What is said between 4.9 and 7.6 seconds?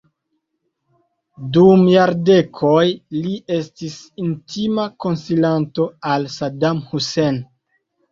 konsilanto al Saddam Hussein.